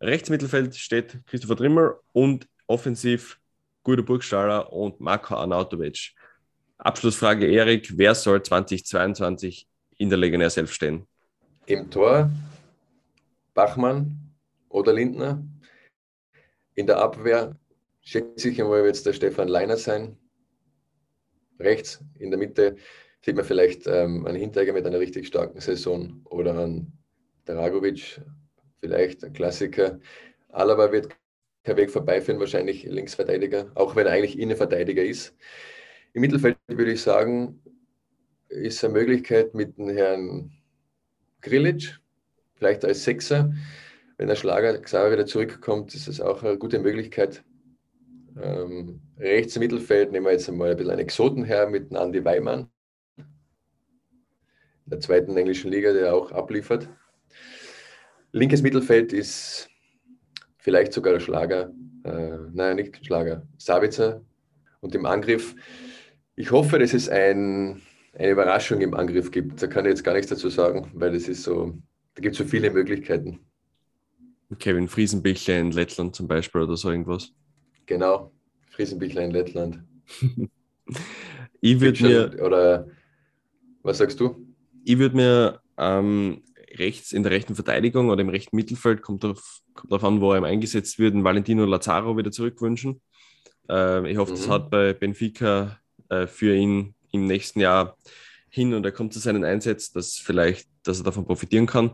[0.00, 3.40] Rechts Mittelfeld steht Christopher Trimmer und offensiv
[3.82, 6.14] Guido Burgstaller und Marco Arnautovic.
[6.78, 9.66] Abschlussfrage Erik, wer soll 2022
[9.98, 11.08] in der Legionär selbst stehen?
[11.66, 12.30] Im Tor
[13.54, 14.34] Bachmann
[14.68, 15.42] oder Lindner.
[16.76, 17.58] In der Abwehr
[18.02, 20.16] schätze ich einmal, wird es der Stefan Leiner sein.
[21.58, 22.76] Rechts in der Mitte
[23.26, 26.92] sieht man vielleicht ähm, einen Hinteregger mit einer richtig starken Saison oder einen
[27.44, 28.20] Dragovic,
[28.78, 29.98] vielleicht ein Klassiker.
[30.48, 31.08] Alaba wird
[31.64, 35.36] kein Weg vorbeiführen, wahrscheinlich Linksverteidiger, auch wenn er eigentlich Innenverteidiger ist.
[36.12, 37.60] Im Mittelfeld würde ich sagen,
[38.48, 40.52] ist eine Möglichkeit mit dem Herrn
[41.40, 41.98] Grilic,
[42.54, 43.52] vielleicht als Sechser
[44.18, 47.44] wenn der Schlager Xaver wieder zurückkommt, ist es auch eine gute Möglichkeit.
[48.40, 52.24] Ähm, rechts im Mittelfeld nehmen wir jetzt einmal ein bisschen einen Exoten her mit Andy
[52.24, 52.70] Weimann,
[54.86, 56.88] der zweiten englischen Liga, der auch abliefert.
[58.32, 59.68] Linkes Mittelfeld ist
[60.58, 61.72] vielleicht sogar der Schlager,
[62.04, 64.22] äh, nein, nicht Schlager, Sabitzer.
[64.80, 65.54] Und im Angriff,
[66.36, 67.82] ich hoffe, dass es ein,
[68.14, 69.62] eine Überraschung im Angriff gibt.
[69.62, 71.78] Da kann ich jetzt gar nichts dazu sagen, weil es ist so,
[72.14, 73.40] da gibt es so viele Möglichkeiten.
[74.58, 77.32] Kevin Friesenbichler in Lettland zum Beispiel oder so irgendwas.
[77.86, 78.32] Genau,
[78.70, 79.82] Friesenbichler in Lettland.
[81.60, 82.42] ich würde mir.
[82.44, 82.86] Oder
[83.82, 84.45] was sagst du?
[84.88, 86.44] Ich würde mir ähm,
[86.78, 90.32] rechts in der rechten Verteidigung oder im rechten Mittelfeld, kommt darauf, kommt darauf an, wo
[90.32, 93.00] er eingesetzt wird, Valentino Lazaro wieder zurückwünschen.
[93.68, 94.36] Äh, ich hoffe, mhm.
[94.36, 97.96] das hat bei Benfica äh, für ihn im nächsten Jahr
[98.48, 101.90] hin und er kommt zu seinen Einsätzen, dass vielleicht, dass er davon profitieren kann.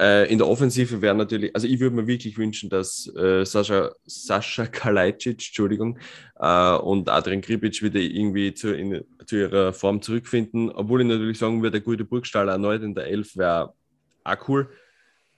[0.00, 3.92] Äh, in der Offensive wäre natürlich, also ich würde mir wirklich wünschen, dass äh, Sascha,
[4.06, 5.98] Sascha Kalajdzic, Entschuldigung,
[6.36, 10.70] äh, und Adrian Kribic wieder irgendwie zu, in, zu ihrer Form zurückfinden.
[10.70, 13.74] Obwohl ich natürlich sagen würde, der gute Burgstaller erneut in der Elf wäre
[14.24, 14.70] auch cool.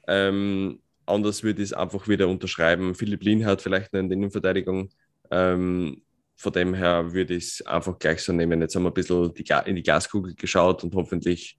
[0.06, 2.94] Ähm, anders würde ich es einfach wieder unterschreiben.
[2.94, 4.90] Philipp Lin hat vielleicht in der Innenverteidigung.
[5.32, 6.02] Ähm,
[6.36, 8.60] von dem her würde ich es einfach gleich so nehmen.
[8.60, 11.58] Jetzt haben wir ein bisschen die, in die Gaskugel geschaut und hoffentlich,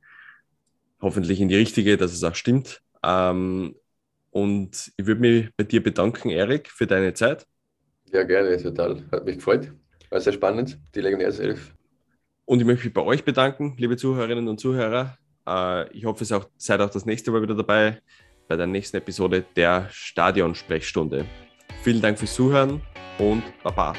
[1.01, 2.81] hoffentlich in die richtige, dass es auch stimmt.
[3.03, 3.75] Ähm,
[4.31, 7.45] und ich würde mich bei dir bedanken, Erik, für deine Zeit.
[8.11, 9.03] Ja, gerne, total.
[9.11, 9.71] Hat mich gefreut.
[10.09, 11.73] War sehr spannend, die Legionärself.
[12.45, 15.17] Und ich möchte mich bei euch bedanken, liebe Zuhörerinnen und Zuhörer.
[15.47, 18.01] Äh, ich hoffe, ihr seid auch das nächste Mal wieder dabei
[18.47, 21.25] bei der nächsten Episode der Stadionsprechstunde.
[21.83, 22.81] Vielen Dank fürs Zuhören
[23.17, 23.93] und Baba.